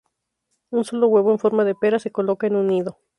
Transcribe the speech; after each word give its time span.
Un 0.71 0.83
solo 0.83 1.09
huevo 1.09 1.31
en 1.31 1.37
forma 1.37 1.63
de 1.63 1.75
pera 1.75 1.99
se 1.99 2.09
coloca 2.11 2.47
en 2.47 2.55
un 2.55 2.65
nido. 2.69 2.97